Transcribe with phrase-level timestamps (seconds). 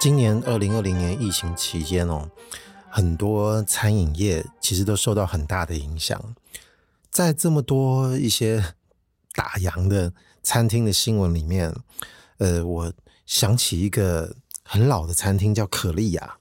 [0.00, 2.30] 今年二零二零年疫情期间哦，
[2.88, 6.34] 很多餐饮业其实都受到很大的影响。
[7.10, 8.74] 在这么多一些
[9.34, 10.12] 打烊的
[10.44, 11.74] 餐厅的新闻里面，
[12.38, 12.92] 呃，我
[13.26, 16.36] 想起一个很老的餐厅叫可丽亚，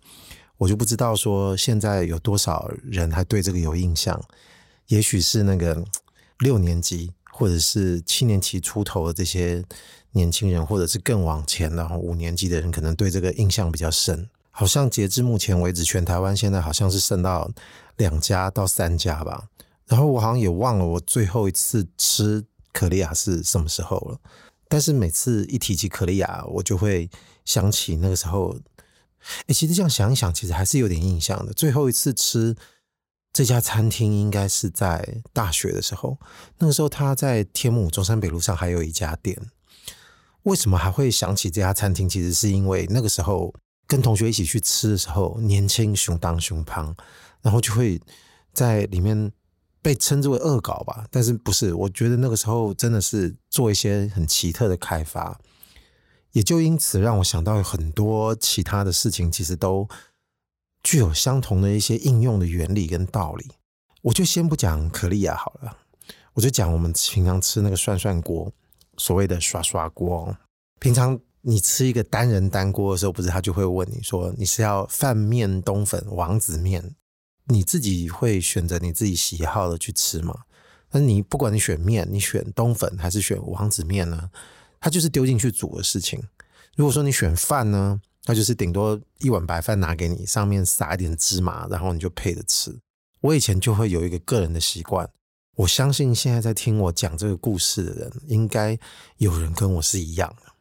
[0.57, 4.23] 我就不知道说现在有多少人还对这个有印象。
[4.87, 5.83] 也许是那个
[6.37, 9.63] 六年级或者是七年级出头的这些。
[10.15, 14.29] 年轻人，或者是更往前的五年级的人，可能对这个印象比较深。
[14.51, 17.49] 好像截至目前为止，全台湾现在好像是剩到
[17.97, 19.45] 两家到三家吧。
[19.87, 24.19] 然后我好像也忘了我最后一次吃可丽亚是什么时候了。
[24.67, 27.09] 但是每次一提起可丽亚，我就会
[27.45, 28.57] 想起那个时候。
[29.47, 31.53] 哎，其实这样想一想，其实还是有点印象的。
[31.53, 32.53] 最后一次吃
[33.31, 36.19] 这家餐厅，应该是在大学的时候。
[36.57, 39.39] 那个时候他在天母中山北路上还有一家店。
[40.41, 42.09] 为什么还会想起这家餐厅？
[42.09, 43.55] 其实是因为那个时候
[43.87, 46.93] 跟同学一起去吃的时候，年轻熊当熊胖，
[47.41, 48.01] 然后就会
[48.51, 49.31] 在里面
[49.83, 51.05] 被称之为恶搞吧。
[51.11, 51.73] 但是不是？
[51.75, 55.39] 我觉得那个时候真的是做一些很奇特的开发，
[56.31, 59.87] 也就因此让我想到很多其他的事情，其实都
[60.81, 63.51] 具有相同的一些应用的原理跟道理。
[64.01, 65.77] 我就先不讲可丽亚好了，
[66.33, 68.51] 我就讲我们平常吃那个涮涮锅。
[68.95, 70.37] 所谓的刷刷锅，
[70.79, 76.95] 平常你吃一个单人单锅的时候，不是他就会问你说，你是要饭面、冬粉、王子面，
[77.45, 80.33] 你自己会选择你自己喜好的去吃吗？
[80.91, 84.29] 那你不管你选面，你选冬粉还是选王子面呢？
[84.79, 86.21] 它就是丢进去煮的事情。
[86.75, 92.77] 如果说你选饭呢，那就是顶多一碗白饭拿给你，上面撒一点芝麻，然后你就配着吃。
[93.21, 95.09] 我以前就会有一个个人的习惯。
[95.55, 98.77] 我相信现在在听我讲这个故事的人，应该
[99.17, 100.51] 有人跟我是一样的。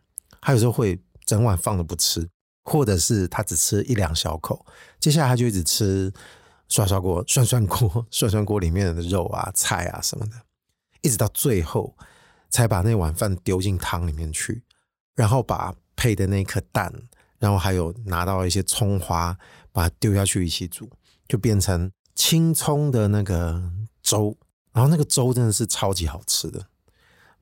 [0.40, 2.28] 他有时候会整碗放着不吃，
[2.64, 4.64] 或者是他只吃一两小口，
[5.00, 6.12] 接下来他就一直吃
[6.68, 10.32] 涮涮锅、涮涮锅、涮涮锅里面的肉啊、菜啊什么的，
[11.02, 11.94] 一直到最后
[12.48, 14.62] 才把那碗饭丢进汤里面去，
[15.14, 16.92] 然后把配的那颗蛋，
[17.38, 19.36] 然后还有拿到一些葱花，
[19.70, 20.88] 把它丢下去一起煮，
[21.28, 23.70] 就变成青葱的那个
[24.02, 24.36] 粥。
[24.72, 26.66] 然后那个粥真的是超级好吃的。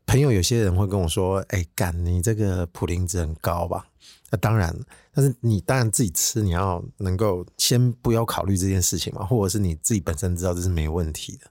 [0.05, 3.87] 朋友有些人会跟我说：“哎，干你这个普林值很高吧？”
[4.31, 4.75] 那当然，
[5.13, 11.51] 但是你当然自己吃，你要能够先不要考虑这件事情嘛，或者是你自己本身知道这是没问题的。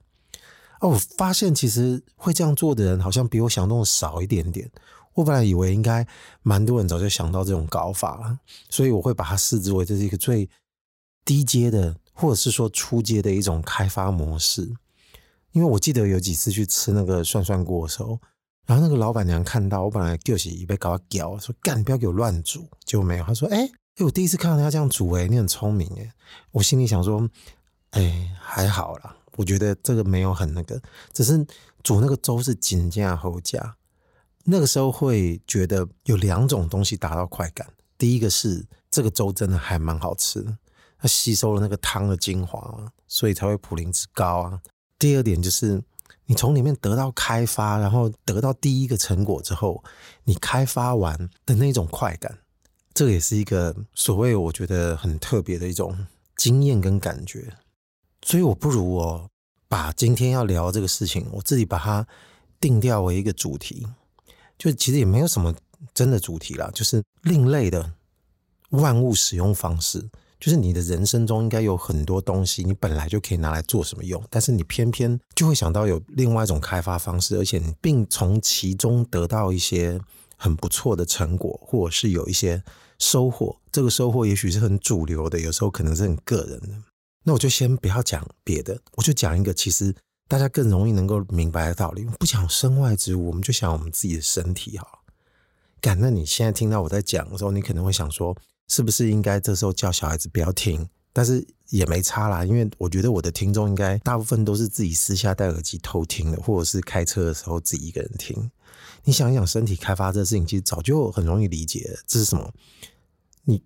[0.80, 4.72] 哦，我发现其实会这样做的人好像比我想象的少一点点。
[5.16, 6.08] 我本来以为应该
[6.42, 8.40] 蛮多人早就想到这种搞法了，
[8.70, 10.50] 所以我会把它视之为这是一个最
[11.26, 14.72] 低阶的，或者是说初阶的一种开发模式。
[15.52, 18.20] 因为我记得有几次去吃那个涮涮锅的时候，
[18.70, 23.62] 然后那个老板娘看到我，本来就是一杯搞他屌，说干不要给我乱煮，就没有，他说哎
[23.96, 26.14] 哎，我第一次看到他这样煮，哎，你很聪明哎，
[26.52, 27.28] 我心里想说，
[27.90, 30.80] 哎还好啦，我觉得这个没有很那个，
[31.12, 31.44] 只是
[31.82, 33.76] 煮那个粥是紧张后加，
[34.44, 40.56] 那个时候会觉得有两种东西达到快感，第一个是这个粥真的还蛮好吃的，
[41.00, 44.62] 它吸收了那个汤的精华，所以才会普林值高啊。
[45.00, 45.82] 第二点就是，
[46.30, 49.84] 你从里面得到开发，然后得到第一个成果之后，
[50.26, 52.38] 你开发完的那种快感，
[52.94, 56.06] 这也是一个所谓我觉得很特别的一种
[56.38, 57.52] 经验跟感觉。
[58.22, 59.28] 所以我不如我
[59.68, 62.06] 把今天要聊这个事情，我自己把它
[62.60, 63.88] 定调为一个主题，
[64.56, 65.56] 就其实也没有什么
[65.96, 67.94] 真的主题啦，就是另类的
[68.70, 70.08] 万物使用方式。
[70.40, 80.00] 就是你的人生中应该有很多东西，你本来就可以拿来做什么用，但是你偏偏就会想到有另外一种开发方式，而且你并从其中得到一些
[80.38, 82.64] 很不错的成果，或者是有一些
[83.00, 83.58] 收获。
[83.70, 86.70] 这个收获也许是很主流的，有时候可能是很个人的。
[87.24, 89.94] 那我就先不要讲别的，我就讲一个其实
[90.30, 92.06] 大家更容易能够明白的道理。
[92.18, 95.00] 不讲身外之物，我们就想我们自己的身体好了。
[95.82, 98.38] 干，那你现在听到我在讲的时候，你可能会想说。
[98.70, 100.88] 是不是应该这时候叫小孩子不要听？
[101.12, 108.50] 但是也没差啦，因为我觉得我的听众应该大部分都是自己私下戴耳机偷听的，或者是开车的时候自己一个人听。
[109.04, 112.00] 你想一想，身体开发这事情，其实早就很容易理解了。
[112.06, 112.54] 这是什么？
[113.44, 113.62] 你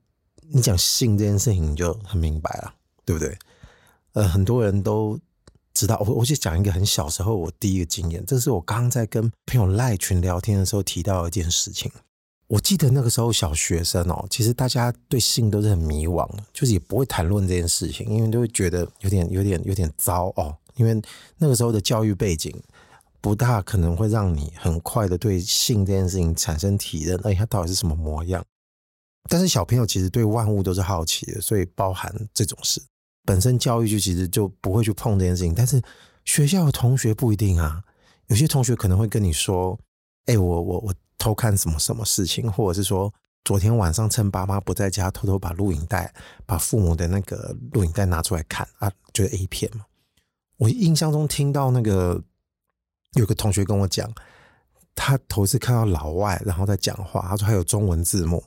[0.50, 2.74] 你讲性这件事情，你就很明白了，
[3.04, 3.38] 对不对？
[4.14, 5.20] 呃，很多人都
[5.74, 6.02] 知道。
[6.08, 11.92] 我我就讲一个很小时候我第一个经验，这是我刚在跟朋友赖群聊天的时候提到一件事情。
[12.48, 20.56] 我记得那个时候小学生哦，其实大家对性都是很迷惘，就是也不会谈论这件事情，因为都会觉得有点、有点、有点糟哦。
[20.76, 21.02] 因为
[21.38, 22.52] 那个时候的教育背景
[23.22, 28.44] 不大可能会让你很快的对性这件事情产生体认，哎，它到底是什么模样？
[29.30, 32.82] 但是小朋友其实对万物都是好奇的，所以包含这种事，
[33.24, 35.56] 本身教育就其实就不会去碰这件事情。
[35.56, 35.82] 但是
[36.26, 37.82] 学校的同学不一定啊，
[38.28, 39.80] 有些同学可能会跟你说
[40.26, 40.94] ：“哎，我我我
[41.24, 43.10] 偷看什么什么事情，或者是说
[43.46, 46.14] 昨天晚上趁爸妈不在家，偷偷把录影带、
[46.46, 49.86] 把父母的那个录影带拿出来看啊，就是 A 片嘛。”
[50.60, 52.22] 我印象中听到那个
[53.14, 54.14] 有个同学跟我讲，
[54.96, 58.44] 他头次看到老外然后在讲话，他说还有中文字幕。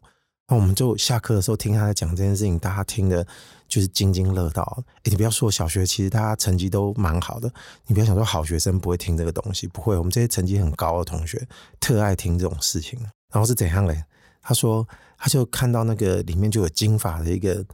[0.46, 3.26] 那我们就下课的时候听他在讲这件事情，大家听的
[3.68, 4.82] 就是津津乐道。
[5.04, 7.52] 诶，你不要说小学，其实大家成绩都蛮好的。
[7.86, 9.96] 你不要想说好学生不会听这个东西，不会。
[9.96, 11.46] 我们这些成绩很高的同学
[11.80, 12.98] 特爱听这种事情。
[13.32, 14.04] 然后是怎样嘞？
[14.40, 14.86] 他说
[15.18, 17.64] 他就看到那个里面就有金发的一个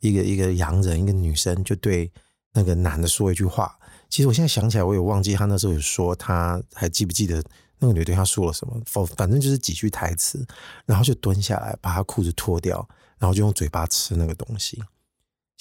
[0.00, 2.10] 一个一个洋人，一个女生就对
[2.54, 3.78] 那个男的说一句话。
[4.08, 7.42] 其实我现在想起来，我也忘记他那时候有说，他还记不记得？
[7.78, 8.80] 那个女对他说了什么？
[8.86, 10.46] 反反正就是几句台词，
[10.86, 12.88] 然后就蹲下来把他裤子脱掉，
[13.18, 14.80] 然后就用嘴巴吃那个东西。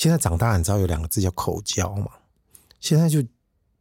[0.02, 2.08] 现在长大，你知道有两个字叫口交吗？
[2.80, 3.24] 现在就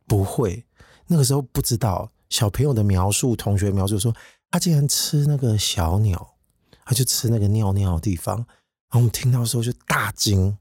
[0.06, 0.62] 不会，
[1.06, 2.12] 那个时候不知道。
[2.28, 4.14] 小朋友的描述，同学描述说，
[4.50, 6.34] 他竟然吃那个小鸟，
[6.84, 8.37] 他就吃那个尿尿的地方。
[8.37, 10.58] 然后我们听到的时候就大惊，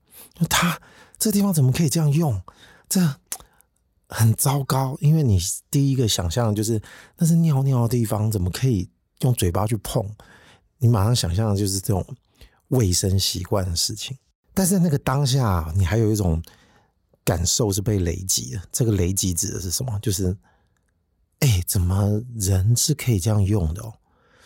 [0.50, 0.80] 他
[1.18, 2.42] 这地方怎么可以这样用？
[2.88, 3.18] 这。
[4.08, 5.38] 很糟糕，因为你
[5.70, 6.82] 第一个想象就是
[7.18, 8.90] 那是尿尿的地方，怎么可以
[9.24, 10.10] 用嘴巴去碰？
[10.78, 12.16] 你马上想象的就是这种
[12.70, 14.18] 卫生习惯的事情。
[14.60, 16.44] 但是那个当下，你还有一种
[17.24, 18.62] 感受是被雷击的。
[18.74, 19.98] 这个雷击指的是什么？
[20.02, 20.36] 就是，
[21.40, 23.94] 哎，怎么人是可以这样用的哦？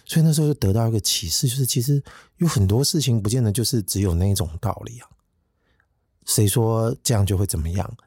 [0.05, 1.99] 所以那时候就得到一个启示，就是其实
[2.37, 5.09] 有很多事情不见得就是只有那一种道理啊。
[6.27, 7.97] 谁说这样就会怎么样？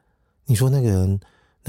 [0.45, 1.19] 你说那个人。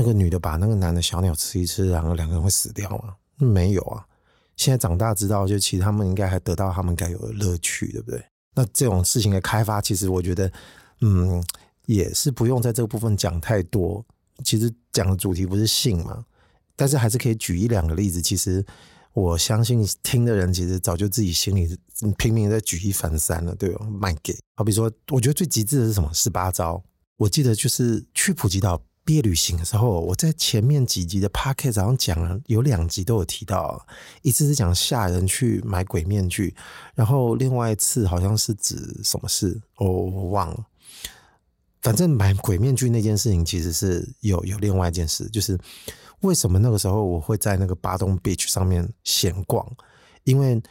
[0.00, 3.16] 那个女的把那个男的小鸟吃一吃，然后两个人会死掉吗？
[3.34, 4.06] 没有啊。
[4.54, 8.24] 现在长大知道，就其实他们应该还得到他们该有的乐趣，对不对？
[8.54, 10.50] 那这种事情的开发，其实我觉得，
[11.00, 11.42] 嗯，
[11.86, 14.04] 也是不用在这个部分讲太多。
[14.44, 16.24] 其实讲的主题不是性嘛，
[16.76, 18.20] 但是还是可以举一两个例子。
[18.22, 18.64] 其实
[19.12, 21.76] 我相信听的人其实早就自己心里
[22.16, 23.86] 拼命在举一反三了，对吧？
[23.90, 26.08] 卖给好比说，我觉得最极致的是什么？
[26.12, 26.82] 十八招。
[27.16, 28.80] 我记得就是去普吉岛。
[29.08, 33.86] 毕业旅行的时候，我在前面几集的 podcast 上讲了，有两集都有提到，
[34.20, 36.54] 一次是讲吓人去买鬼面具，
[36.94, 40.62] 然后另外一次好像是指什么事，哦，我忘了。
[41.80, 45.58] 反正买鬼面具那件事情，其实是有有另外一件事，就是
[46.20, 49.66] 为什么那个时候我会在那个巴东 beach 上面闲逛，
[50.24, 50.62] 因为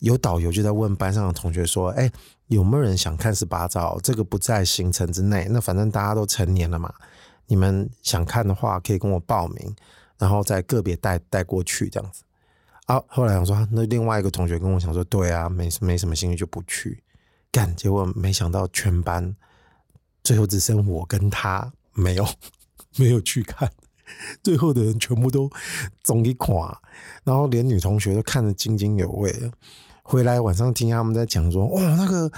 [0.00, 2.12] 有导游就在问班上的同学说：“哎，
[2.48, 3.98] 有没有人想看十八招？
[4.02, 6.92] 这个不在行程之内，那反正大家都成年了嘛。”
[7.46, 9.76] 你们想看的话，可以跟我报名，
[10.18, 12.22] 然后再个别带带过去这样子。
[12.86, 17.02] 啊，后来我说，那另外一个同学跟我讲说，对啊，没没什么兴趣就不去
[17.50, 17.74] 干。
[17.76, 19.36] 结果没想到全班
[20.24, 22.26] 最后只剩我跟他没有
[22.96, 23.70] 没有去看，
[24.42, 25.50] 最后的人全部都
[26.02, 26.80] 总一垮，
[27.24, 29.50] 然后连女同学都看得津津有味。
[30.02, 32.32] 回来晚上听他们在讲说，哇，那个。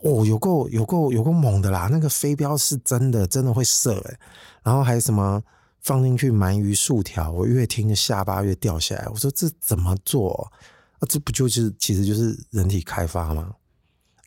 [0.00, 1.88] 哦，有够有够有够猛的啦！
[1.90, 4.18] 那个飞镖是真的，真的会射诶、
[4.62, 5.42] 然后还有什么
[5.80, 9.08] 放进去鳗鱼薯条，我越听下巴越掉下来。
[9.08, 10.52] 我说这怎么做？
[11.00, 13.54] 啊，这不就是其实就是人体开发吗？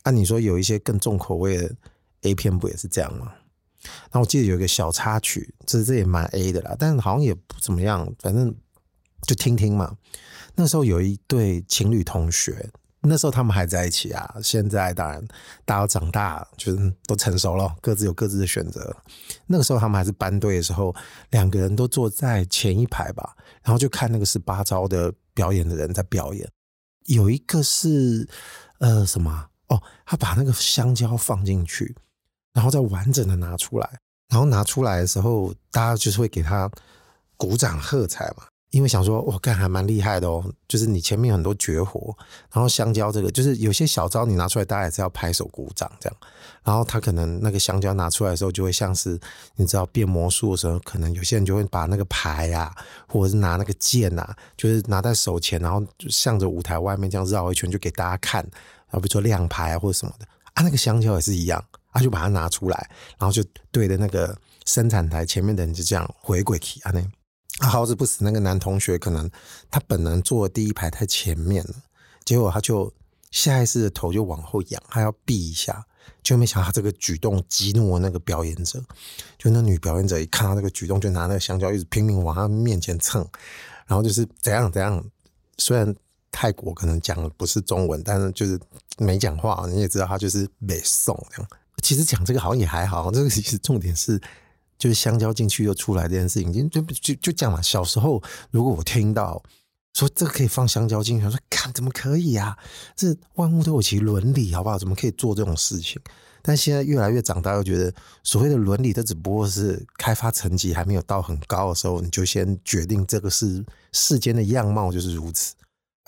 [0.02, 1.74] 按、啊、你说有一些更重口味的
[2.22, 3.32] A 片不也是这样吗？
[3.82, 8.54] 然后我记得有一个小插曲，这这也蛮 A 的啦，但是好像也不怎么样，反正
[9.26, 9.96] 就听听嘛。
[10.54, 12.70] 那时候有一对情侣同学。
[13.04, 15.22] 那时候他们还在一起啊，现在当然
[15.64, 18.96] 大家长大，就是都成熟了，各自有各自的选择。
[19.46, 20.94] 那个时候他们还是班队的时候，
[21.30, 26.48] 两个人都坐在前一排吧，然后就看那个十八招的表演的人在表演。
[27.06, 28.28] 有一个是
[28.78, 31.96] 呃什么哦，他把那个香蕉放进去，
[32.52, 36.70] 然后再完整的拿出来，然后拿出来的时候，大家就是会给他
[37.36, 38.44] 鼓掌喝彩嘛。
[38.72, 42.16] 因为想说，我干还蛮厉害的哦，就是你前面很多绝活，
[42.50, 46.16] 然后香蕉这个就是有些小招你拿出来，大家也是要拍手鼓掌这样。
[46.64, 49.20] 然后他可能那个香蕉拿出来的时候，就会像是
[49.56, 52.74] 你知道变魔术的时候，可能有些人就会把那个牌啊，
[53.06, 58.42] 或者是拿那个剑啊，就是拿在手前，然后就向着舞台外面这样绕一圈，就给大家看。
[58.42, 61.62] 然后比如说亮牌啊或者什么的啊，那个香蕉也是一样，
[61.92, 67.02] 他就把它拿出来，然后就对着那个生产台前面的人就这样回归去啊，那
[67.60, 69.30] 好死不死，那个男同学可能
[69.70, 71.74] 他本能坐第一排太前面了，
[72.24, 72.92] 结果他就
[73.30, 75.84] 下意识的头就往后仰，他要避一下，
[76.22, 78.82] 就没想到他这个举动激怒了那个表演者，
[79.38, 83.26] 就那女表演者一看到这个举动，就拿那个香蕉一直拼命往他面前蹭，
[83.86, 85.04] 然后就是怎样怎样，
[85.58, 85.94] 虽然。
[86.34, 88.58] 泰国可能讲的不是中文，但是就是
[88.96, 91.50] 没讲话，你也知道他就是没送这样。
[91.82, 94.18] 其实讲这个好像也还好，这个其实重点是
[94.82, 97.62] 就是香蕉进去又出来这件事情，就就就就讲嘛。
[97.62, 98.20] 小时候
[98.50, 99.40] 如果我听到
[99.94, 102.58] 说这个可以放香蕉进去，我说看怎么可以啊？
[102.96, 104.76] 这万物都有其伦理，好不好？
[104.76, 106.02] 怎么可以做这种事情？
[106.42, 115.54] 但现在越来越长大，又觉得所谓的伦理，它只不过是开发层级还没有到很高的时候，你就先决定这个是世间的样貌就是如此。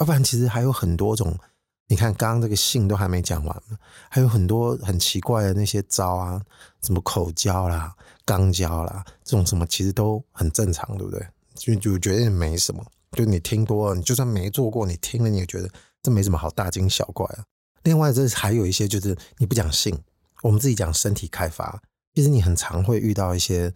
[0.01, 1.39] 要不然，其实还有很多种。
[1.87, 3.63] 你看，刚刚这个性都还没讲完，
[4.09, 6.41] 还有很多很奇怪的那些招啊，
[6.83, 11.27] 什么口交啦、肛交啦，这种什么其实都很正常，对不对？
[11.55, 12.85] 就就觉得没什么。
[13.13, 15.71] 就你听多了，你就算没做过，你听了你也觉得
[16.03, 17.45] 这没什么好大惊小怪啊。
[17.83, 19.97] 另外，这还有一些就是你不讲性，
[20.43, 21.81] 我们自己讲身体开发。
[22.15, 23.73] 其实你很常会遇到一些，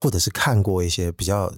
[0.00, 1.52] 或者是看过一些比较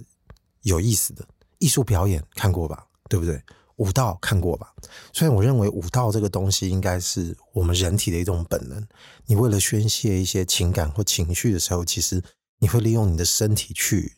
[0.62, 1.24] 有意思的
[1.58, 2.86] 艺术表演，看过吧？
[3.08, 3.40] 对不对？
[3.80, 4.74] 武道看过吧？
[5.10, 8.86] 虽然我认为武道这个东西应该是我们人体的一种本能。
[9.24, 12.22] 你为了宣泄一些情感或情绪的时候，其实
[12.58, 14.12] 你会利用你的身体去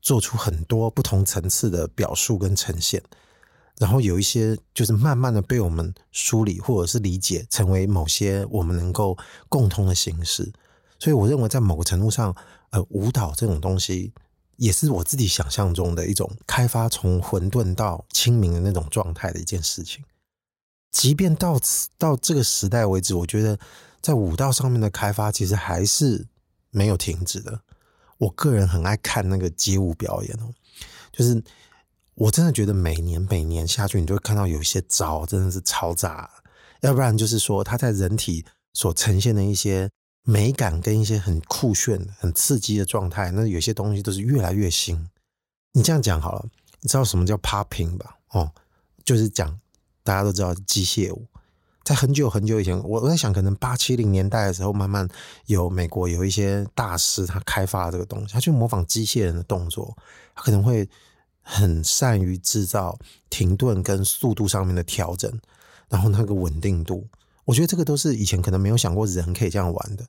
[0.00, 3.02] 做出很多不同层次的表述跟呈现。
[3.78, 9.18] 然后有一些就是慢慢的被我们梳理或者是理解，成为某些我们能够
[9.50, 10.50] 共通的形式。
[10.98, 12.34] 所以我认为在某个程度上，
[12.70, 14.14] 呃，舞蹈这种东西。
[14.62, 20.04] 也是我自己想象中的一种开发，从混沌到清明的那种状态的一件事情。
[20.92, 23.58] 即便到此到这个时代为止，我觉得
[24.00, 26.28] 在武道上面的开发其实还是
[26.70, 27.62] 没有停止的。
[28.18, 30.54] 我个人很爱看那个街舞表演哦，
[31.10, 31.42] 就是
[32.14, 36.30] 我真的觉得每年每年下去，你就会看到有一些招真的是超炸，
[36.82, 39.90] 要不然就是说他在人体所呈现的一些。
[40.24, 45.08] 美感跟一些很酷炫、很刺激的状态，那有些东西都是越来越新。
[45.72, 46.46] 你这样讲好了，
[46.80, 48.18] 你知道什么叫 popping 吧？
[48.30, 48.52] 哦，
[49.04, 49.58] 就是讲
[50.04, 51.26] 大家都知道机械舞。
[51.82, 55.08] 在很久很久以前，我我在想，可能八七零年代的时候，慢慢
[55.46, 59.96] 有美国有一些大师，他开发这个东西，他去模仿机械人的动作，
[60.36, 60.88] 他可能会
[61.40, 62.96] 很善于制造
[63.28, 65.40] 停顿跟速度上面的调整，
[65.88, 67.04] 然后那个稳定度。
[67.44, 70.06] 我觉得这个都是以前可能没有想过人可以这样玩的。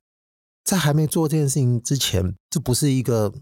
[0.63, 3.33] 在还没做这件事情之前，这不是一个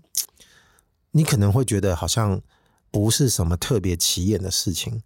[1.11, 2.41] 你可能会觉得好像
[2.89, 5.03] 不是什么特别起眼的事情。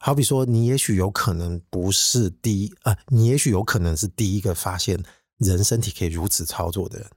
[0.00, 5.00] 好比说，你也许有可能不是第一啊，你也许有可能是第一个发现
[5.38, 7.08] 人身体可以如此操作的人，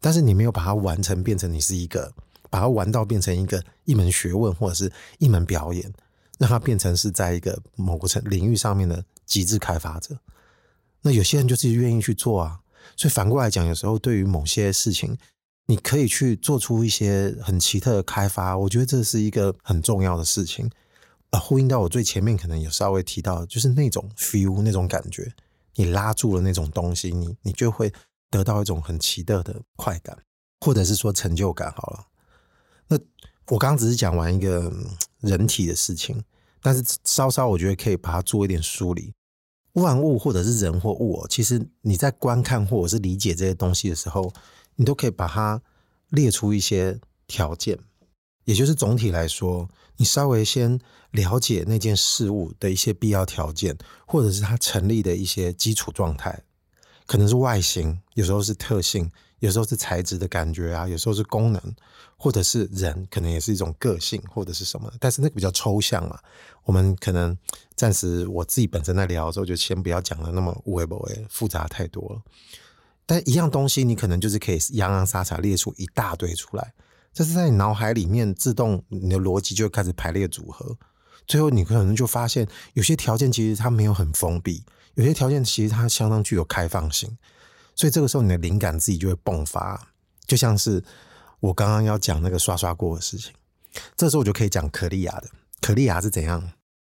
[0.00, 2.12] 但是你没有把它完成，变成你是一个
[2.48, 5.92] 把它玩到变成一个一门学问或者是一门表演，
[6.38, 10.16] 让它变成是在一个某个层领域上面的极致开发者。
[11.02, 12.60] 那有些人就是愿意去做啊，
[12.96, 15.16] 所以反过来讲，有时候对于某些事情，
[15.66, 20.70] 你可以去做出一些很奇特的开发，我觉得这是一个很重要的事情。
[21.30, 25.30] 啊，呼应到我最前面可能有稍微提到，就是那种 feel 那种感觉，
[25.74, 27.92] 你拉住了那种东西，你你就会
[28.30, 30.16] 得到一种很奇特的快感，
[30.60, 31.70] 或者是说成就感。
[31.72, 32.06] 好了，
[32.88, 32.98] 那
[33.48, 34.72] 我刚刚只是讲完一个
[35.20, 36.24] 人体的事情，
[36.62, 39.12] 但是稍稍我觉得可以把它做一点梳理。
[39.78, 44.32] 万物或者是人或物，其实你在观看或者是理解这些东西的时候，
[44.76, 45.60] 你都可以把它
[46.10, 47.78] 列出一些条件，
[48.44, 50.78] 也就是总体来说，你稍微先
[51.10, 56.42] 了解那件事物的一些必要条件，或者是它成立的一些基础状态，
[57.08, 59.10] 可能是外形，有时候是特性。
[59.40, 61.62] 有时候是材质的感觉啊，有时候是功能，
[62.16, 64.92] 或者是人，可能也是一种个性，或者是什么。
[64.98, 66.18] 但是那个比较抽象嘛，
[66.64, 67.38] 我们可能
[67.76, 72.20] 暂时我自己本身在聊的时候，就先不要讲的那么微博诶，复杂太多了。
[73.06, 76.74] 但一样东西，你可能就是可以洋洋洒洒列出一大堆出来，
[77.14, 80.76] 这是在你脑海里面自动，你的逻辑就开始排列组合，
[81.28, 84.64] 最后你可能就发现，有些条件其实它没有很封闭，
[84.98, 87.16] 有些条件其实它相当具有开放性。
[87.76, 89.92] 所以这个时候，你的灵感自己就会迸发，
[90.26, 90.82] 就像是
[91.38, 93.32] 我刚刚要讲那个刷刷锅的事情。
[93.96, 95.28] 这时候我就可以讲可丽亚的。
[95.60, 96.50] 可丽亚是怎样？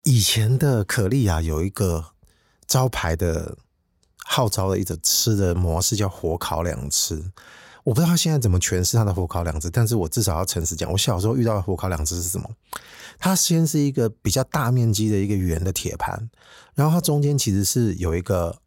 [0.04, 2.12] 以前的可丽亚有一个
[2.66, 3.58] 招牌的
[4.24, 7.22] 号召的一种吃的模式，叫火烤两吃。
[7.84, 12.48] 我不知道他现在怎么诠释他的火烤两吃，但是我至少要诚实讲，我小时候遇到的火烤两吃是什么？
[13.18, 16.30] 它先是一个比较大面积的一个圆的铁盘，
[16.74, 18.60] 然后它中间其实是有一个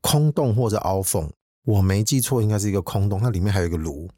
[0.00, 1.30] 空洞或者凹缝。
[1.64, 4.10] 我没记错，应该是一个空洞，它里面还有一个炉，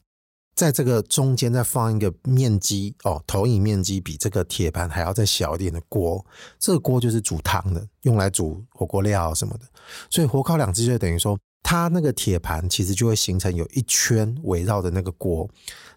[0.55, 6.25] 在这个中间再放一个面积哦，投影面积比这个铁盘还要再小一点的锅，
[6.59, 9.67] 这个锅就是煮汤的，用来煮火锅料什么的。
[10.09, 15.47] 所以火烤两只就等于说，它那个铁盘其实就会形成有一圈围绕的那个锅，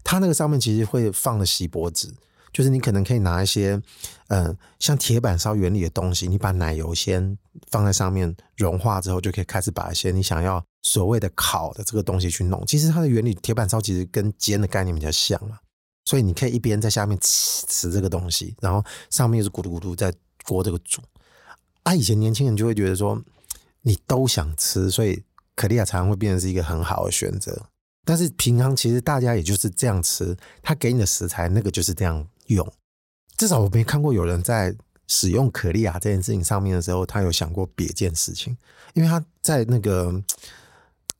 [0.03, 2.13] 它那个上面其实会放了锡箔纸。
[2.53, 3.81] 就是你可能可以拿一些，
[4.29, 7.37] 嗯、呃，像铁板烧原理的东西，你把奶油先
[7.69, 12.65] 放在上面融化之后，就可以开始把一些你想要所谓的烤的这个东西去弄。
[12.65, 15.59] 其实它的原理，铁板烧其实跟煎的概念比较像啊，
[16.05, 20.13] 所以你可以一边在下面吃吃这个东西，然后上面又是咕噜咕噜在
[20.43, 21.01] 锅这个煮。
[21.83, 23.21] 啊，以前年轻人就会觉得说，
[23.81, 25.23] 你都想吃，所以
[25.55, 27.67] 可丽亚常常会变成是一个很好的选择。
[28.03, 32.25] 但是平常其实大家也就是这样吃，他给你的食材那个就是这样。
[32.47, 32.73] 用，
[33.37, 34.75] 至少我没看过有人在
[35.07, 38.57] 使用可丽亚这件事情上面的时候，他有想过别件事情，
[38.93, 40.13] 因为他在那个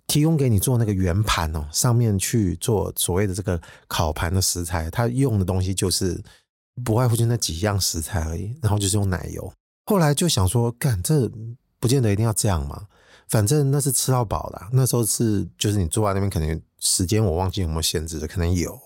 [0.08, 6.22] 提供给你做那个圆盘哦，上面去做所谓的这个烤盘的食材，他用的东西就是
[6.84, 9.54] 不外乎就那几样食材而已，然后就是用奶油。
[9.86, 11.30] 后来就想说，干这
[11.80, 12.88] 不见得一定要这样嘛，
[13.30, 18.78] 反正那是吃到饱的，那时候是就是你坐在那边，可能时间我忘记有没有限制的，可能有。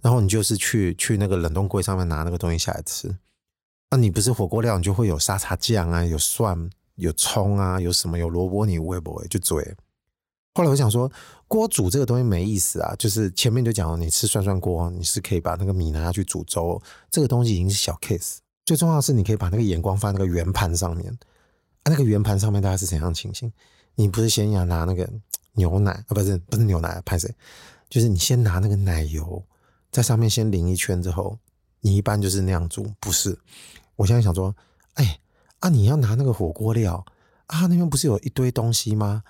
[0.00, 3.16] 然后你就是去去那个冷冻柜上面拿那个东西下来吃，
[3.90, 9.76] 那你不是火锅料，你就会有沙茶酱啊，有蒜，有葱啊，有什么有萝卜你，会不会就嘴。
[10.54, 11.10] 后来我想说，
[11.46, 18.38] 锅煮这个东西没意思啊，就是前面就讲了，你吃涮涮锅，你是可以把那个米拿下去煮粥，这个东西已经是小 case。
[18.64, 21.10] 最重要的是，你可以把那个眼光放在那个圆盘上面，
[21.84, 23.52] 啊，那个圆盘上面大概是怎样情形？
[23.94, 25.08] 你不是先要拿那个
[25.52, 27.32] 牛奶啊，不是不是牛奶，拍谁？
[27.88, 29.42] 就是你先拿那个奶油。
[29.90, 31.38] 在上面先淋一圈之后，
[31.80, 33.38] 你一般就是那样煮，不是？
[33.96, 34.54] 我现在想说，
[34.94, 35.18] 哎，
[35.60, 37.04] 啊，你要拿那个火锅料
[37.46, 39.22] 啊，那边不是有一堆东西吗？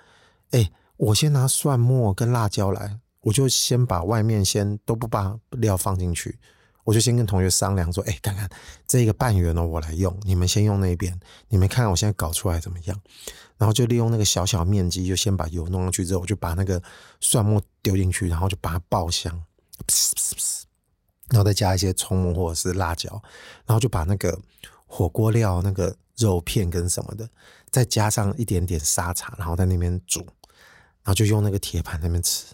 [0.51, 6.37] 哎，我先拿蒜末跟辣椒来，我就先把外面先都不把料放进去，
[6.83, 8.49] 我就先跟同学商量说，哎，看看
[8.87, 12.99] 这个半圆呢，我来用，你们先用那边，你们看我现在搞出来怎么样？
[13.57, 16.81] 然后就利用那个小小面积，就先把油弄上去之后，我就把那个
[17.19, 19.43] 蒜末丢进去，然后就把它爆香。
[21.29, 23.21] 然后再加一些葱或者是辣椒，
[23.65, 24.39] 然后就把那个
[24.87, 27.29] 火锅料、那个肉片跟什么的，
[27.69, 32.45] 再加上一点点沙茶，然后在那边煮，然后就用那个铁盘在那边吃。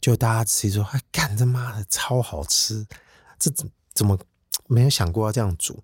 [0.00, 2.84] 就大家吃说：“哎，干这妈的超好吃！
[3.38, 3.50] 这
[3.94, 4.18] 怎么
[4.66, 5.82] 没有想过要这样煮？”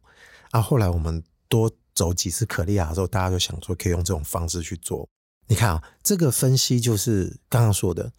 [0.51, 5.09] 啊，后来我们多走几次可利亚的时候，大家就想说可以用这种方式去做。
[5.47, 8.13] 你看啊，这个分析就是刚刚说的。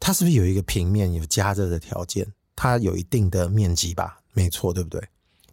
[0.00, 2.26] 它是不是有一个平面有加热的条件？
[2.54, 4.20] 它有一定的面积吧？
[4.32, 5.00] 没错，对不对？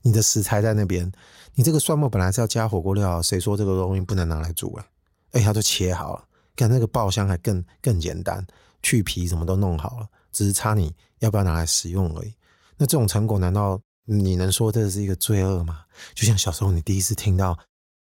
[0.02, 1.12] 你的食材在那边，
[1.54, 4.86] 你这个蒜末本来是要加火锅料，谁说这个东西不能拿来煮了？
[5.32, 6.24] 哎，它都切好了，
[6.56, 8.46] 看那个爆香还更更简单，
[8.82, 12.34] 去皮什么都弄好了，只是差你要不要拿来食用而已。
[12.78, 15.86] 那这种成果难道你能说这是一个罪恶吗？
[16.14, 17.58] 就像小时候你第一次听到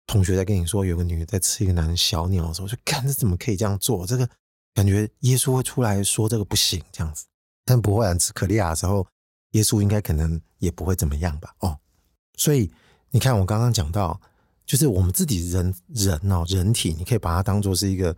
[0.06, 4.06] 同学在跟你说有个女的在吃一个男的小鸟的时候，就看这怎么可以这样做？
[4.06, 4.30] 这个。
[4.78, 7.26] 感觉耶稣会出来说这个不行这样子，
[7.66, 9.08] 但不会吃可利亚的时候，
[9.54, 11.56] 耶稣应该可能也不会怎么样吧？
[11.62, 11.80] 哦，
[12.36, 12.72] 所以
[13.10, 14.22] 你看我刚刚讲到，
[14.68, 18.16] 就是我们自己人人哦，人体你可以把它当做是一个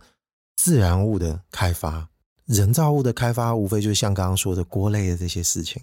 [0.56, 2.10] 自然物的开发，
[2.44, 5.82] 人造物的开发，无非就是像刚刚说的锅类的这些事情，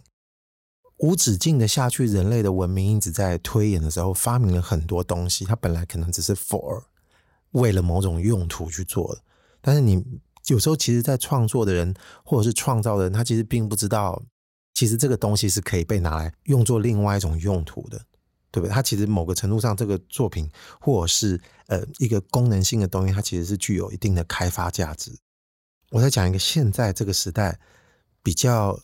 [0.98, 6.84] 无止境的下去，人类的文明一直在推演的时候，发明了很多东西，它本来可能只是 for
[7.54, 9.22] 为了某种用途去做的，
[9.60, 10.06] 但是你。
[10.48, 14.24] 有时候，其实，在创作的人或者是创造的人，他其实并不知道，
[14.74, 17.98] 其实这个东西是可以被拿来用作另外一种用途的，
[18.50, 18.70] 对不对？
[18.70, 25.12] 他其实某个程度上，这个作品或者是呃一个功能性的东西，它其实是具有一定的开发价值。
[25.92, 27.60] 我在讲一个现在这个时代
[28.24, 28.80] 比较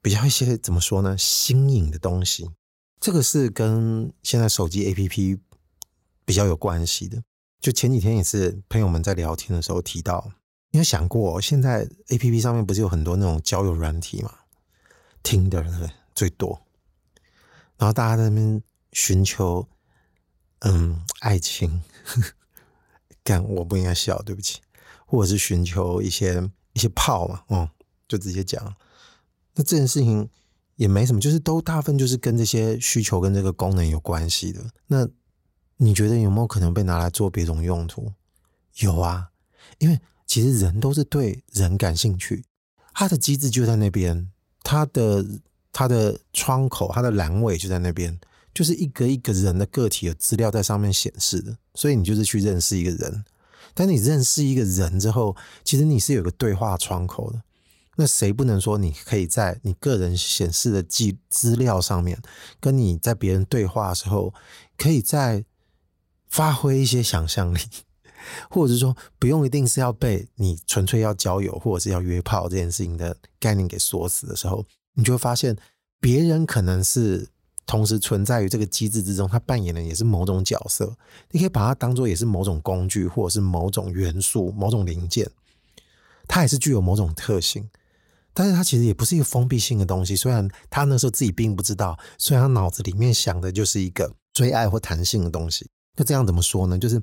[0.00, 1.16] 比较一些怎么说呢？
[1.18, 2.48] 新颖的东西，
[3.00, 5.40] 这个是跟现在手机 APP
[6.24, 7.22] 比较有关系的。
[7.60, 10.30] 就前几天也是朋友们在聊天的时候提到。
[10.76, 14.30] 你有想过，现在 A P P 上面不是有很多那种交友软体吗
[15.22, 15.90] ？Tinder？
[16.14, 16.60] 最多，
[17.78, 18.62] 然后大家在那边
[18.92, 19.66] 寻求，
[20.58, 21.82] 嗯，爱情。
[23.24, 24.60] 干，我不应该笑，对不起。
[25.06, 27.68] 或者是寻求一些一些炮嘛，哦、嗯，
[28.06, 28.62] 就直接讲。
[29.54, 30.28] 那这件事情
[30.74, 34.62] 也没什么，就是都大部分就是跟这些需求跟这个功能有关系的。
[34.88, 35.08] 那
[35.78, 38.12] 你觉得有没有可能被拿来做别种用途？
[38.80, 39.30] 有啊，
[39.78, 39.98] 因为。
[40.26, 42.44] 其实人都是对人感兴趣，
[42.92, 44.30] 它的机制就在那边，
[44.62, 45.24] 它的
[45.72, 48.18] 它的窗口，它的栏位就在那边，
[48.52, 53.24] 就是一个一个人的个体的资料在上面显示的，所以你就是去认识一个人。
[53.74, 57.42] 但你认识一个人之后，其实你是有个对话窗口的，
[57.96, 62.18] 那谁不能说你可以在你个人显示的记资料上面，
[62.58, 64.32] 跟你在别人对话的时候，
[64.78, 65.44] 可以在
[66.26, 67.58] 发挥一些想象力，
[68.50, 75.56] 或者是说不用一定是要被你纯粹要交友或者是要约炮这件事情的概念给锁死的时候，你就会发现
[76.00, 77.28] 别人可能是
[77.66, 80.96] 同时存在于这个机制之中，他扮演的也是某种角色，
[81.32, 85.28] 你可以把它当做也是某种工具，或者是某种元素、某种零件，
[86.28, 87.68] 它也是具有某种特性。
[88.32, 95.66] 但是它其实也不是一个封闭性的东西，虽然他那时候自己并不知道，虽然他脑子里面想的就是一个追爱或弹性的东西。
[95.96, 96.78] 那这样怎么说呢？
[96.78, 97.02] 就是，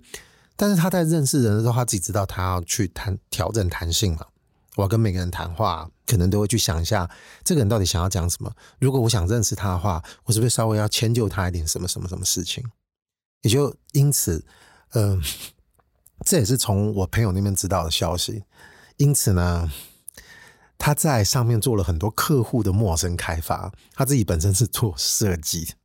[0.56, 4.26] 但是他在认识人的时候，他自己知道他要去谈调整弹性嘛。
[4.76, 7.10] 我要跟每个人谈话，可能都会去想一下
[7.44, 8.52] 这个人到底想要讲什么。
[8.80, 12.64] 如果我想认识他的话，我是不是稍微要迁就他一点什么什么什么事情？
[13.42, 14.46] 也就因此，
[14.94, 15.22] 嗯、
[16.26, 18.44] 这也是从我朋友那边知道的消息。
[18.98, 19.72] 因此呢。
[20.76, 25.76] 他在上面做了很多客户的陌生开发，他自己本身是做设计，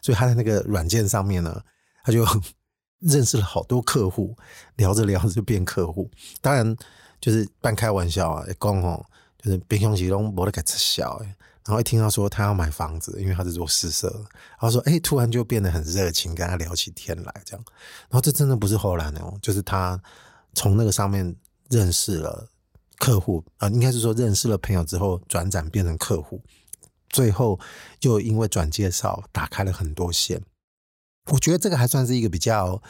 [0.00, 1.60] 所以他在那个软件上面呢，
[2.04, 2.24] 他就
[3.00, 4.36] 认识了好多客户，
[4.76, 6.10] 聊着聊着就变客户。
[6.40, 6.76] 当然
[7.20, 9.04] 就是半开玩笑啊，讲哦，
[9.42, 11.20] 就是平常时都没得给吃笑。
[11.64, 17.64] 然后一听到说他要买房子，因为他是做试色的，然后说哎，突然就变得很热情，跟他聊起天来这样。
[18.08, 20.00] 然后这真的不是后来哦，就是他
[20.54, 21.34] 从那个上面
[21.68, 22.48] 认识了。
[23.00, 26.42] 客户啊，应该是说认识了朋友之后转展变成客户，
[27.08, 27.56] 最后
[28.00, 30.42] 就因为转介绍打开了很多线。
[31.28, 32.80] 我觉得这个还算是一个比较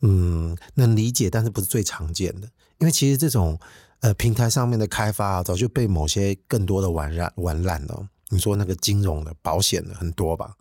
[0.00, 2.48] 嗯能理解，但是不是最常见的。
[2.78, 3.58] 因为其实这种
[4.00, 8.06] 呃平台上面的开发啊，早就被某些更多的玩烂玩烂了。
[8.30, 10.54] 你说那个金融的、保险的很多吧？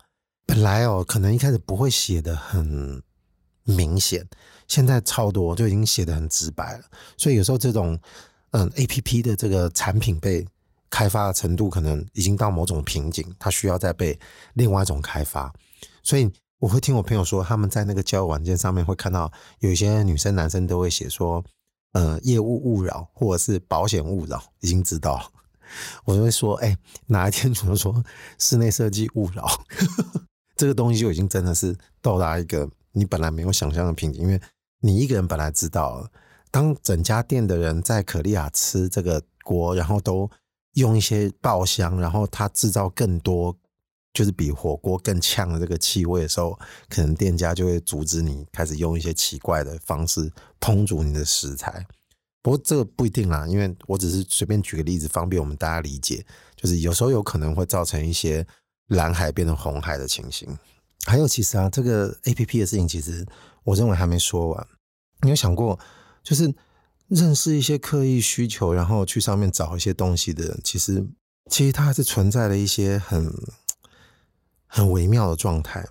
[0.46, 3.02] 本来哦，可能一开始不会写得很
[3.64, 4.28] 明显，
[4.68, 6.84] 现在超多就已经写得很直白了。
[7.18, 8.00] 所以有时候这种。
[8.54, 10.46] 嗯，A P P 的这个产品被
[10.90, 14.20] 开发的程度可能已经到某种瓶颈，它需要再被
[14.56, 15.50] 另外一种开发。
[16.04, 16.30] 所以
[16.62, 21.44] 我会听我朋友说，他们在那个交友软件上面会看到有一些女生、男生都会写说，
[21.94, 25.32] 呃，业务勿扰或者是保险勿扰，已经知道。
[26.06, 28.04] 我就会说，哎、哪一天比如说
[28.38, 29.48] 室内设计勿扰，
[30.56, 34.40] 这个东西就已经真的是到达一个你本来没有想象的瓶颈，因为
[34.82, 36.08] 你一个人本来知道。
[36.52, 40.30] 当整家店的人在可利亚吃这个锅，然后都
[40.74, 43.56] 用一些爆香，然后他制造更多，
[44.14, 46.58] 就是比火锅更呛的这个气味的时候，
[46.90, 51.86] 可能店家就会阻止你开始用一些奇怪的方式烹煮你的食材。
[52.42, 56.26] 不过这个不一定啦，因为我只是随便举个例子，方便我们大家理解。
[56.56, 58.46] 就是有时候有可能会造成一些
[58.88, 60.58] 蓝海变成红海的情形。
[61.06, 63.26] 还有，其实啊，这个 APP 的事情，其实
[63.64, 64.68] 我认为还没说完。
[65.22, 65.80] 你有想过？
[66.24, 66.54] 就是
[67.08, 71.04] 认识一些刻意需求，然后去上面找一些东西的人，其实
[71.50, 73.32] 其实它还是存在了一些很
[74.74, 75.86] 很微妙的状态。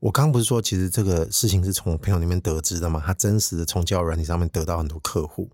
[0.00, 3.02] 我刚刚不是说，其实这个事情是从我朋友那边得知的嘛？
[3.04, 5.48] 他真实的从交友软体上面得到很多客户，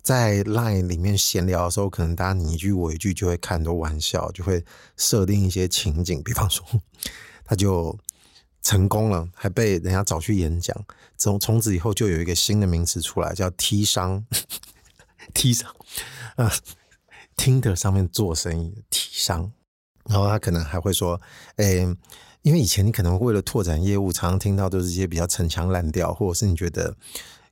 [0.00, 4.64] 在 Line 里面闲聊的时候，可能大家你一句我一句，就会开很多玩笑，就会
[4.96, 6.64] 设定一些情景，比方说
[7.44, 7.98] 他就。
[8.60, 10.76] 成功了，还被人家找去演讲。
[11.16, 14.26] 从从此以后，就有一个新的名词出来，叫 T 商。
[15.32, 15.74] T 商
[16.36, 16.52] 啊
[17.36, 19.52] ，Tinder 上面做生意的 T 商。
[20.08, 21.20] 然后他可能还会说
[21.56, 21.86] ：“诶、
[22.42, 26.96] 因为以前你可能为了拓展业务，常常听到都是一些比较陈腔滥调，或者是你觉得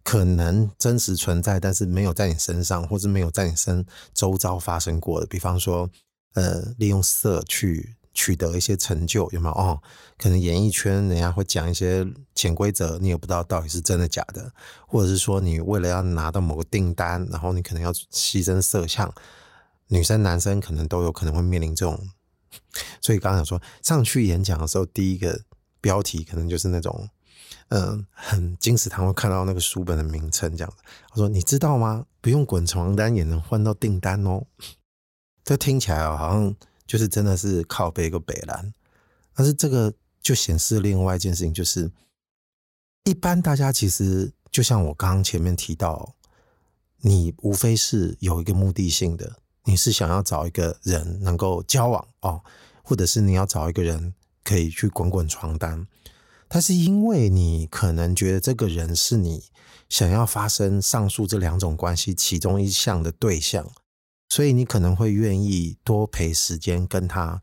[0.02, 5.26] 可能真实存在，但是没有在你身上，或者没有在你身周遭发生过的。
[5.26, 5.88] 比方说，
[6.34, 9.78] 呃，利用色去。”取得一些成就有没有哦？
[10.16, 12.02] 可能演艺圈人家会讲一些
[12.34, 14.50] 潜规则，你也不知道到底是真的假的，
[14.88, 19.12] 或者是说你为了要拿到某个订单，然后你可能要牺牲色相，
[19.88, 22.08] 女生男生可能都有可能会面临这种。
[23.00, 25.40] 所以刚刚说上去演讲的时候，第一个
[25.80, 27.08] 标题可能就是那种
[27.68, 30.82] 嗯、很金石堂会看到那个书本的名称这样子。
[31.08, 32.06] 他说：“你知道吗？
[32.20, 34.44] 不用滚床单也能换到订单哦。”
[35.44, 36.54] 这听起来好像。
[36.88, 38.72] 就是真的是靠背一个北蓝，
[39.34, 39.92] 但是这个
[40.22, 41.90] 就显示另外一件事情，就是
[43.02, 46.14] 一般大家其实就像我刚刚前面提到，
[46.98, 52.42] 你无非是有一个目的性的，你是想要找一个人能够交往哦，
[52.82, 55.86] 或者是你要找一个人可以去滚滚床单，
[56.48, 59.44] 但是因为你可能觉得这个人是你
[59.88, 63.70] 想要发生上述这两种关系其中一项的对象。
[64.28, 67.40] 所以你可能会愿意多陪时间跟他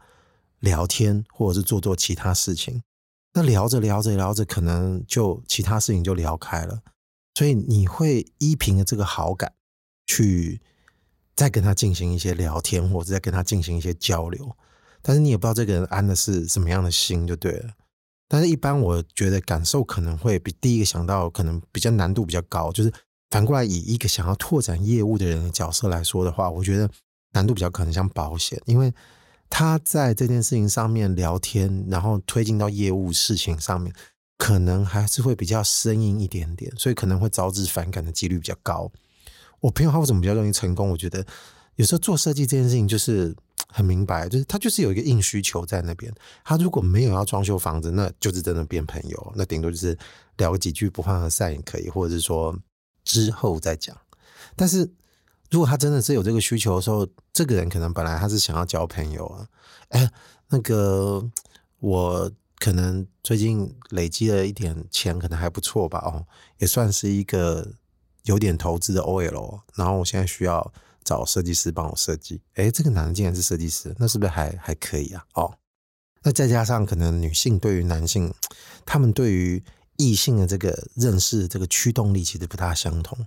[0.59, 2.83] 聊天，或者是做做其他事情。
[3.33, 6.81] 那聊着聊着聊着，可能就其他事情就聊开了。
[7.35, 9.53] 所以你会依凭着这个好感
[10.05, 10.61] 去
[11.35, 14.55] 再跟他进行一些聊天，或者再跟他进行一些交流。
[15.01, 17.71] 但是你也不知道这个人安的是什么样的心，就对了。
[18.29, 22.71] 但是，一般我觉得感受可能会比第一个想到，可能比较难度比较高。
[22.71, 22.91] 就是
[23.29, 26.89] 反过来，以一个想要拓展业务的人的角色来说的话，我觉得
[27.33, 28.91] 难度比较可能像保险，因为
[29.49, 33.93] 他在这件事情上面聊天，然后推进到业务事情上面，
[34.37, 38.91] 可能还是会比较生硬一点点，所以可能会招致反感的几率比较高。
[39.63, 40.89] 我朋友他为什么比较容易成功？
[40.89, 41.25] 我觉得
[41.77, 43.35] 有时候做设计这件事情就是。
[43.75, 46.13] 很明白，就是他就是有一个硬需求在那边。
[46.43, 49.33] 他如果没有要装修房子，那就是真的变朋友。
[49.35, 49.97] 那顶多就是
[50.37, 52.55] 聊几句不欢而散也可以，或者是说
[53.03, 53.97] 之后再讲。
[54.55, 54.87] 但是
[55.49, 59.47] 如果他真的是有这个需求的时候，这个人可能本来他是想要交朋友啊。
[59.89, 60.07] 哎，
[60.49, 61.27] 那个
[61.79, 65.97] 我可能最近累积了一点钱，可能还不错吧。
[66.05, 66.23] 哦，
[66.59, 67.67] 也算是一个
[68.23, 69.61] 有点投资的 OL。
[69.75, 70.73] 然后我现在需要。
[71.05, 75.25] 找设计师帮我设计，哎，这个男的竟然是设计师，那是不是还还可以啊？
[75.33, 75.53] 哦，
[76.21, 78.33] 那再加上可能女性对于男性，
[78.85, 79.61] 他们对于
[79.97, 83.17] 异性的这个认识，这个驱动力其实不大相同。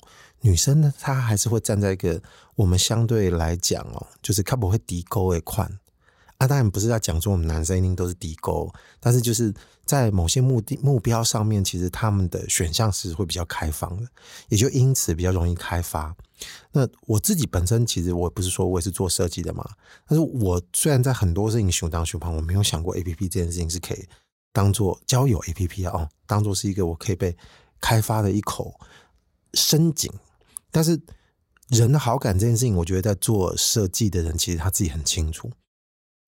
[0.41, 2.19] 女生呢，她还是会站在一个
[2.55, 5.71] 我们相对来讲哦，就是她不会低沟的宽。
[6.39, 8.71] 啊，当然不是在讲说我们男生一定都是低沟，
[9.01, 14.07] 但是就是在某些目的目标上面，其实他们的选项是会比较开放的，
[14.49, 16.15] 也就因此比较容易开发。
[16.73, 19.67] 那我自己本身其实我不是说我也是做设计的嘛，
[20.07, 24.05] 但是我虽然在很多事情熊当熊旁，我没有想过 APP 这件事情是可以
[24.53, 27.35] 当做交友 APP 啊，哦，当做是一个我可以被
[27.81, 28.79] 开发的一口
[29.55, 30.13] 深井。
[30.71, 31.01] 但是
[31.69, 35.51] 人的好感这件事情，我觉得在做设计的人其实他自己很清楚。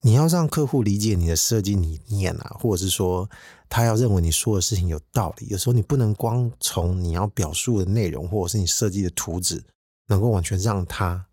[0.02, 3.28] 你要让客户理解你的设计理念啊，或者是说
[3.68, 5.48] 他要认为你说的事情有道理。
[5.48, 9.64] 有时候你不能光从你要表述的内容，或者是你设计的图纸，
[10.06, 11.26] 能够完全让他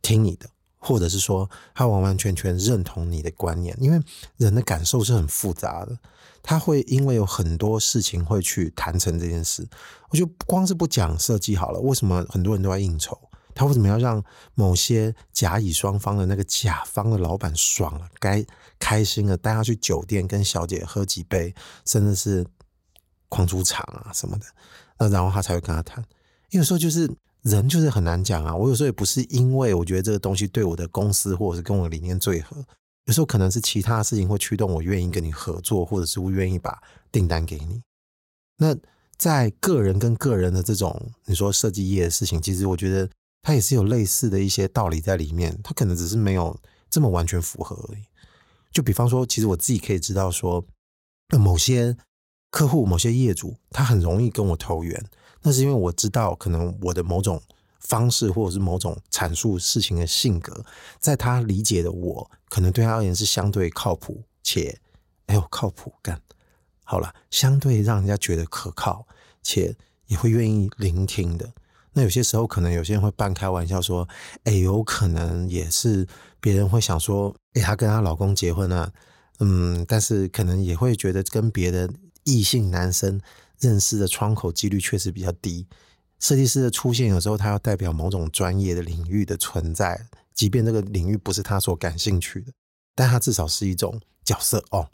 [0.00, 3.76] 听你的，或者是说他完完全全认同你的观念。
[3.78, 4.00] 因为
[4.38, 5.98] 人的感受是很复杂的，
[6.42, 9.68] 他会因为有很多事情会去谈成这件事。
[10.08, 13.16] 我就光是不讲设计好了，为什么很多人都在应酬？
[13.54, 14.22] 他为什么要让
[14.54, 18.44] 某些甲乙双方的那个甲方的老板爽了，该
[18.78, 22.46] 开心了，带他去酒店跟小姐喝几杯，甚至是
[23.28, 24.46] 狂出场啊什么的，
[24.98, 25.98] 那然后他才会跟他谈。
[26.50, 27.10] 因为有时候就是
[27.42, 28.54] 人就是很难讲啊。
[28.54, 32.56] 我有时候也不是因为我觉得这个东西对我的公司或者是跟我理念最合，
[33.06, 36.82] 有时候可能是其他事情会驱动我愿意跟你合作，或者是我愿意把
[37.12, 37.82] 订单给你。
[38.56, 38.76] 那
[39.16, 43.08] 在个人跟个人的这种你说设计业的事情，其实我觉得。
[43.42, 48.02] 它也是有类似的一些道理在里面，它可能只是没有这么完全符合而已。
[48.70, 50.64] 就比方说，其实我自己可以知道说，
[51.38, 51.96] 某些
[52.50, 55.04] 客户、某些业主，他很容易跟我投缘，
[55.42, 57.42] 那是因为我知道可能我的某种
[57.80, 60.64] 方式，或者是某种阐述事情的性格，
[60.98, 64.78] 在他理解的我，可能对他而言是相对靠谱且，
[65.26, 66.20] 哎呦靠谱干
[66.84, 69.06] 好了，相对让人家觉得可靠
[69.42, 69.74] 且
[70.06, 71.52] 也会愿意聆听的。
[71.92, 74.08] 那有些时候，可能有些人会半开玩笑说
[74.44, 76.06] ：“哎，有可能也是
[76.40, 78.92] 别人会想说，哎，她跟她老公结婚了，
[79.40, 81.90] 嗯，但是可能也会觉得跟别的
[82.22, 83.20] 异性男生
[83.58, 85.66] 认识的窗口几率确实比较低。
[86.20, 92.52] 设计师的出现，有时候他要代表某种专业的领域的存在，即便这个领域不是他所感兴趣的，
[92.94, 94.88] 但他至少是一种角色哦。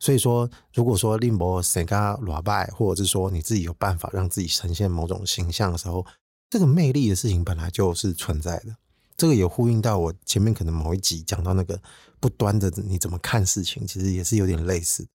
[0.00, 6.04] 所以说，如果说令博谁家裸拜，或者是说你自己有办法让自己呈现某种形象的时候。
[6.52, 8.76] 这个魅力的事情本来就是存在的，
[9.16, 11.80] 这个也呼应到我前面可能某一集讲到那个
[12.20, 15.06] 不端的你怎么看事情，其实也是有点类似。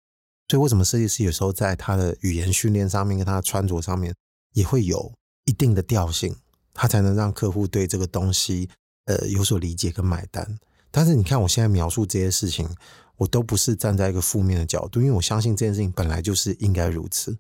[0.48, 4.14] 所以为什么设计师有时候在他的语言训练上面跟他的穿着上面
[4.54, 5.12] 也会有
[5.44, 6.34] 一定的调性，
[6.72, 8.70] 他才能让客户对这个东西
[9.04, 10.58] 呃有所理解跟买单。
[10.90, 12.66] 但是你看我现在描述这些事情，
[13.18, 17.36] 我都不是站在一个负面的角度，因为我相信这件事情本来就是应该如此。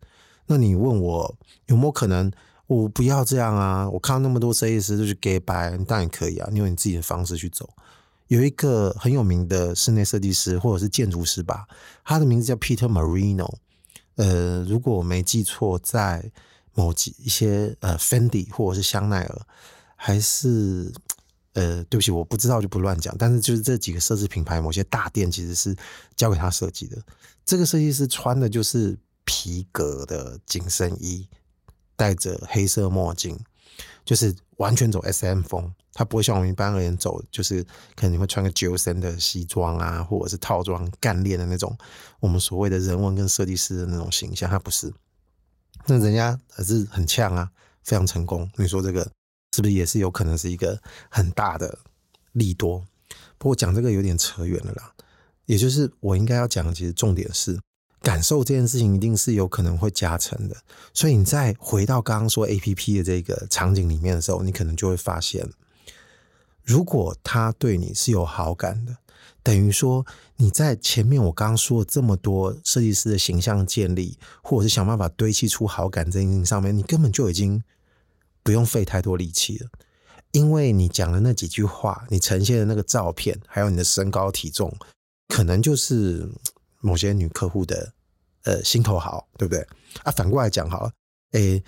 [0.48, 2.30] 那你问我有没有可能？
[2.66, 3.88] 我不要这样啊！
[3.88, 7.68] 我看到那么多设计师都是 gay 白，当然可以啊，你用你自己的方式去走。
[8.26, 11.68] 有一个很有名的室内设计师或者是建筑师吧，
[12.04, 13.54] 他的名字叫 Peter Marino。
[14.16, 16.32] 呃，如果我没记错，在
[16.74, 19.46] 某几一些呃 Fendi 或者是香奈儿，
[19.94, 20.92] 还是
[21.52, 23.14] 呃对不起，我不知道就不乱讲。
[23.16, 25.76] 但是就是这几个奢侈品牌，某些大店其实是
[26.16, 27.00] 交给他设计的。
[27.44, 31.28] 这个设计师穿的就是皮革的紧身衣。
[31.96, 33.38] 戴着黑色墨镜，
[34.04, 35.74] 就是完全走 SM 风。
[35.92, 37.62] 他不会像我们一般而言走，就是
[37.94, 41.74] 可能你会穿个九森的西装啊，或者是套装干练的那种。
[42.20, 44.92] 我们所谓的人文跟设计师的那种形象，他不是。
[45.86, 47.50] 那人家还是很呛啊，
[47.82, 48.50] 非常成功。
[48.56, 49.10] 你说这个
[49.54, 50.78] 是不是也是有可能是一个
[51.08, 51.78] 很大的
[52.32, 52.84] 利多？
[53.38, 54.92] 不过讲这个有点扯远了啦。
[55.46, 57.58] 也就是我应该要讲的，其实重点是
[58.06, 60.56] 感受这件事情一定是有可能会加成的。
[60.94, 65.44] 所以你再回到刚刚说 APP 的这个场景里面的时候，你可能就会发现，
[66.62, 68.98] 如果他对你是有好感的，
[69.42, 77.60] 等于说你在前面我刚刚说了这么多设计师的形象建立，或者是想办法堆砌出好感这件事情上面，你根本就已经
[78.44, 79.68] 不用费太多力气了，
[80.30, 84.72] 因为你讲的那几句话，你呈现的那个照片，还有你的身高体重。
[85.26, 86.30] 可能就是
[86.78, 87.92] 某些女客户的
[88.46, 89.60] 呃心头好，对不对？
[90.02, 90.92] 啊，反过来讲好了，
[91.32, 91.62] 诶，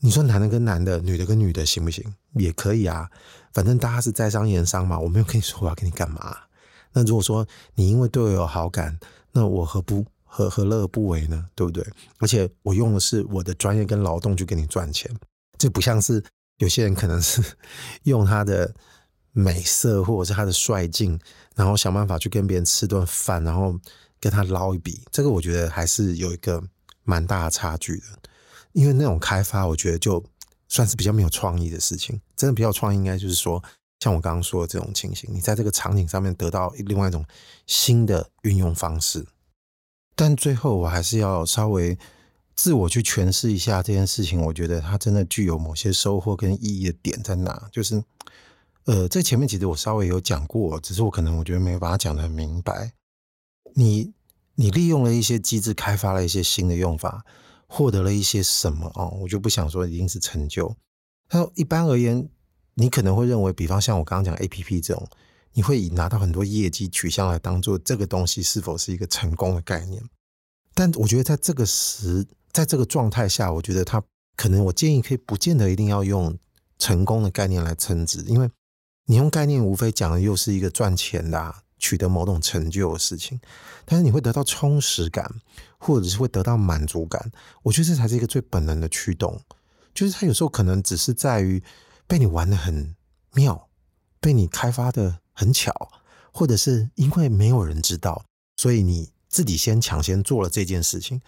[0.00, 2.04] 你说男的跟男的，女的跟女的行不行？
[2.34, 3.10] 也可以啊，
[3.54, 4.98] 反正大家是在商言商嘛。
[4.98, 6.36] 我没有跟你说我要跟你干嘛。
[6.92, 8.98] 那如果说你因为对我有好感，
[9.32, 11.46] 那我何不何何乐而不为呢？
[11.54, 11.82] 对不对？
[12.18, 15.10] 而且我用的是我的专业跟劳动去给你赚钱，
[15.56, 16.22] 这不像是
[16.58, 17.42] 有些人可能是
[18.04, 18.74] 用他的。
[19.36, 21.18] 美色或者是他的帅劲，
[21.56, 23.76] 然后想办法去跟别人吃顿饭，然后
[24.24, 26.64] 跟他捞一笔，这个我觉得还是有一个
[27.02, 28.04] 蛮大的差距的。
[28.72, 30.24] 因为那种开发，我觉得就
[30.66, 32.18] 算是比较没有创意的事情。
[32.34, 33.62] 真的比较创意，应该就是说，
[34.00, 37.22] 像我刚刚说的这种情形，你在这个场景上面得到另外一种
[37.66, 39.26] 新的运用方式。
[40.16, 41.98] 但最后，我还是要稍微
[42.56, 44.40] 自我去诠释一下这件事情。
[44.40, 48.02] 我觉得它真的具有某些收获跟意义的点在哪，就是。
[48.86, 52.92] 呃，这前面其实我稍微有讲过，只是我可能我觉得没有把它讲得很明白。
[53.74, 54.12] 你
[54.54, 57.24] 你利用了一些机制，开发了一些新的用法，
[57.66, 59.16] 获得了一些什么哦？
[59.20, 60.76] 我就不想说一定是成就。
[61.30, 62.28] 那一般而言，
[62.74, 65.08] 你可能会认为，比方像我刚刚讲 APP 这种，
[65.54, 70.02] 你会以拿到很多业绩取向来当做这个东西是否是一个成功的概念。
[70.74, 74.02] 但我觉得在这个时，在这个状态下，我觉得它
[74.36, 76.38] 可能我建议可以不见得一定要用
[76.78, 78.50] 成功的概念来称之，因为。
[79.06, 83.38] 你用概念，无非讲的又是一个赚钱的、取得某种成就的事情，
[83.84, 85.30] 但是你会得到充实感，
[85.76, 87.30] 或者是会得到满足感。
[87.62, 89.38] 我觉得这才是一个最本能的驱动，
[89.92, 91.62] 就是它有时候可能只是在于
[92.06, 92.94] 被你玩得很
[93.34, 93.68] 妙，
[94.18, 95.90] 被你开发得很巧，
[96.32, 98.24] 或者是因为没有人知道，
[98.56, 101.20] 所以你自己先抢先做了这件事情。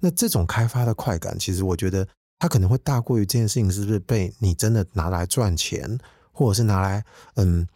[0.00, 2.06] 那这种开发的快感，其实我觉得
[2.38, 5.98] 它可能会大过于这件事情是不是被你真的拿来赚钱。
[6.34, 7.68] 或者是拿来嗯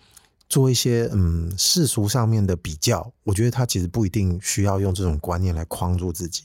[0.49, 6.45] 做一些嗯世俗上面的比较，我觉得他其实不一定需要用这种观念来框住自己。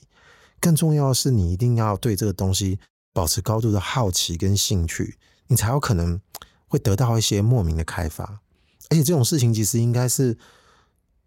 [0.59, 2.79] 更重要的是，你一定要对这个东西
[3.13, 6.19] 保持高度的好奇跟兴趣，你才有可能
[6.67, 8.41] 会得到一些莫名的开发。
[8.89, 10.37] 而且这种事情其实应该是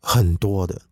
[0.01, 0.83] 很多的。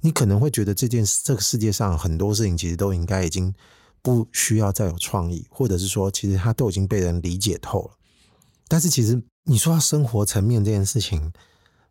[0.00, 3.54] 你可能会觉得这件，这个世界上很多事情其实都应该已经
[4.02, 7.90] 不需要再有创意，或者是说，其实它都已经被人理解透了。
[8.72, 9.22] 但是其实。
[9.44, 11.32] 你说到生活层面这件事情，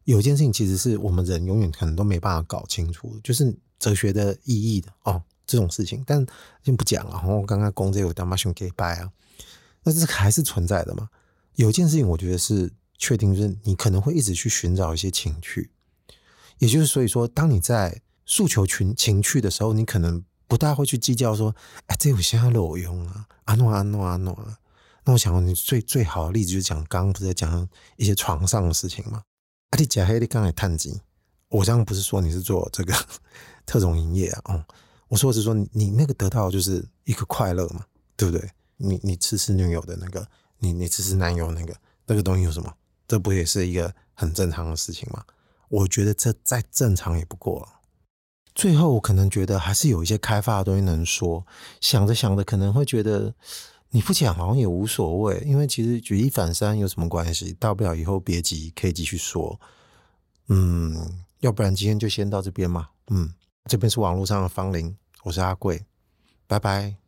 [0.05, 6.01] 有一件事情其实是我们人永远可能都没办法搞清楚，就是哲学的意义的哦，这种事情。
[6.07, 6.25] 但
[6.63, 9.11] 先不讲了，我刚刚讲这个他妈熊给拜啊，
[9.83, 11.09] 那这还是存在的嘛？
[11.55, 15.71] 有一件事情我觉得是确定，就是你可能会一直去寻找一些情趣，
[16.59, 21.53] 也就是所以说，当你在诉求群情趣的时候，你可能不大会去计较说，
[21.87, 23.27] 哎，这有啥路用啊？
[23.43, 24.57] 安诺安诺安诺啊？
[25.03, 29.23] 那我想你最最好的例子就是讲刚刚不是在讲一些床上的事情吗？
[29.71, 31.01] 啊，你假黑你刚才探机，
[31.49, 32.93] 我这样不是说你是做这个
[33.65, 34.65] 特种营业啊，哦，
[35.07, 37.83] 我说的是说你那个得到就是一个快乐嘛，
[38.15, 38.47] 对不对？
[38.77, 40.27] 你你吃吃女友的那个，
[40.59, 42.71] 你你吃吃男友那个那个东西有什么？
[43.07, 45.23] 这不也是一个很正常的事情吗？
[45.69, 47.79] 我觉得这再正常也不过了。
[48.53, 51.45] 最后我可能觉得还是有一些开发的东西能说，
[51.79, 53.33] 想着想着可能会觉得。
[53.93, 57.53] 你不讲好像也无所谓，因为其实举一反三有什么关系？
[57.59, 59.59] 大不了以后别急，可以继续说。
[60.47, 62.87] 嗯，要不然今天就先到这边嘛。
[63.09, 63.33] 嗯，
[63.65, 65.85] 这边是网络上的方林，我是阿贵，
[66.47, 67.00] 拜拜。